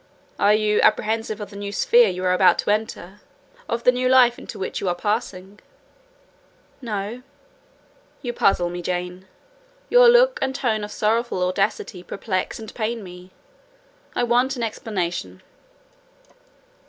"Are 0.39 0.55
you 0.55 0.81
apprehensive 0.81 1.39
of 1.39 1.51
the 1.51 1.55
new 1.55 1.71
sphere 1.71 2.09
you 2.09 2.23
are 2.25 2.33
about 2.33 2.57
to 2.57 2.71
enter?—of 2.71 3.83
the 3.83 3.91
new 3.91 4.09
life 4.09 4.39
into 4.39 4.57
which 4.57 4.81
you 4.81 4.89
are 4.89 4.95
passing?" 4.95 5.59
"No." 6.81 7.21
"You 8.23 8.33
puzzle 8.33 8.71
me, 8.71 8.81
Jane: 8.81 9.27
your 9.89 10.09
look 10.09 10.39
and 10.41 10.55
tone 10.55 10.83
of 10.83 10.91
sorrowful 10.91 11.43
audacity 11.43 12.01
perplex 12.01 12.57
and 12.57 12.73
pain 12.73 13.03
me. 13.03 13.29
I 14.15 14.23
want 14.23 14.55
an 14.55 14.63
explanation." 14.63 15.43